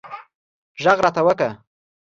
غږ 0.83 0.97
راته 1.03 1.21
وکړه 1.27 1.49